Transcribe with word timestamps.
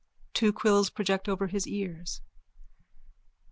Two 0.33 0.51
quills 0.51 0.89
project 0.89 1.29
over 1.29 1.45
his 1.45 1.67
ears.) 1.67 2.21